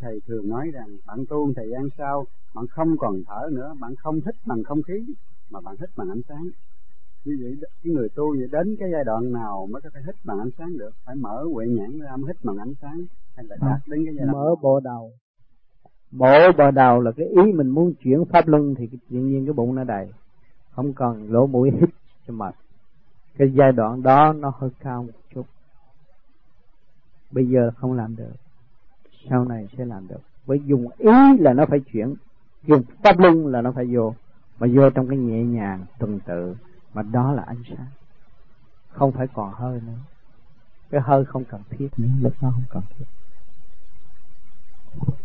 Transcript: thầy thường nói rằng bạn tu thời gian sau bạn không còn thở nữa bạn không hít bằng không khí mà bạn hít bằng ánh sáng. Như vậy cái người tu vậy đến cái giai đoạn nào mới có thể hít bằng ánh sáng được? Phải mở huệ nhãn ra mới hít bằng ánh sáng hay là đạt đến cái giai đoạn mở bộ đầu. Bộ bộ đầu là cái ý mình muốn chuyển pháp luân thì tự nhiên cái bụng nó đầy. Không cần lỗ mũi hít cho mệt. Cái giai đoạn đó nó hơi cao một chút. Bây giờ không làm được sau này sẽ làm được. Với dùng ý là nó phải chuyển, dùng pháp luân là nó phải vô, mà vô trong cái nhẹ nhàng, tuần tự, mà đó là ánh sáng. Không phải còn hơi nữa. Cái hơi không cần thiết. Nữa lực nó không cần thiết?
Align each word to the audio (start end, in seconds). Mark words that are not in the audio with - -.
thầy 0.00 0.20
thường 0.26 0.48
nói 0.48 0.70
rằng 0.72 0.86
bạn 1.06 1.24
tu 1.28 1.52
thời 1.56 1.70
gian 1.70 1.88
sau 1.98 2.26
bạn 2.54 2.66
không 2.66 2.96
còn 2.98 3.22
thở 3.26 3.48
nữa 3.52 3.74
bạn 3.80 3.94
không 3.96 4.14
hít 4.14 4.34
bằng 4.46 4.62
không 4.62 4.82
khí 4.82 5.04
mà 5.50 5.60
bạn 5.60 5.76
hít 5.80 5.90
bằng 5.96 6.08
ánh 6.10 6.22
sáng. 6.28 6.48
Như 7.24 7.38
vậy 7.42 7.56
cái 7.60 7.92
người 7.92 8.08
tu 8.08 8.36
vậy 8.38 8.48
đến 8.52 8.76
cái 8.78 8.88
giai 8.92 9.04
đoạn 9.04 9.32
nào 9.32 9.68
mới 9.70 9.82
có 9.82 9.90
thể 9.94 10.00
hít 10.06 10.14
bằng 10.24 10.38
ánh 10.38 10.50
sáng 10.58 10.78
được? 10.78 10.90
Phải 11.04 11.14
mở 11.14 11.44
huệ 11.54 11.66
nhãn 11.66 11.98
ra 12.00 12.16
mới 12.16 12.26
hít 12.26 12.44
bằng 12.44 12.56
ánh 12.56 12.74
sáng 12.82 13.04
hay 13.36 13.46
là 13.48 13.56
đạt 13.60 13.80
đến 13.86 14.04
cái 14.04 14.14
giai 14.14 14.26
đoạn 14.26 14.32
mở 14.32 14.54
bộ 14.62 14.80
đầu. 14.80 15.12
Bộ 16.10 16.52
bộ 16.58 16.70
đầu 16.70 17.00
là 17.00 17.12
cái 17.12 17.26
ý 17.26 17.52
mình 17.52 17.68
muốn 17.68 17.94
chuyển 17.94 18.24
pháp 18.24 18.48
luân 18.48 18.74
thì 18.74 18.86
tự 18.86 19.16
nhiên 19.16 19.46
cái 19.46 19.52
bụng 19.52 19.74
nó 19.74 19.84
đầy. 19.84 20.12
Không 20.70 20.92
cần 20.92 21.32
lỗ 21.32 21.46
mũi 21.46 21.70
hít 21.70 21.88
cho 22.26 22.34
mệt. 22.34 22.54
Cái 23.36 23.52
giai 23.54 23.72
đoạn 23.72 24.02
đó 24.02 24.32
nó 24.32 24.52
hơi 24.58 24.70
cao 24.80 25.02
một 25.02 25.12
chút. 25.34 25.46
Bây 27.30 27.46
giờ 27.46 27.70
không 27.76 27.92
làm 27.92 28.16
được 28.16 28.32
sau 29.28 29.44
này 29.44 29.68
sẽ 29.78 29.84
làm 29.84 30.08
được. 30.08 30.20
Với 30.46 30.60
dùng 30.64 30.88
ý 30.98 31.10
là 31.38 31.52
nó 31.52 31.66
phải 31.66 31.80
chuyển, 31.80 32.14
dùng 32.62 32.82
pháp 33.04 33.18
luân 33.18 33.46
là 33.46 33.62
nó 33.62 33.72
phải 33.72 33.86
vô, 33.90 34.14
mà 34.58 34.66
vô 34.74 34.90
trong 34.90 35.08
cái 35.08 35.18
nhẹ 35.18 35.42
nhàng, 35.44 35.84
tuần 35.98 36.20
tự, 36.26 36.56
mà 36.94 37.02
đó 37.02 37.32
là 37.32 37.42
ánh 37.42 37.62
sáng. 37.68 37.86
Không 38.88 39.12
phải 39.12 39.26
còn 39.34 39.52
hơi 39.54 39.80
nữa. 39.86 39.98
Cái 40.90 41.00
hơi 41.00 41.24
không 41.24 41.44
cần 41.44 41.60
thiết. 41.70 41.88
Nữa 41.96 42.08
lực 42.20 42.34
nó 42.40 42.50
không 42.50 42.64
cần 42.70 42.82
thiết? 42.98 43.04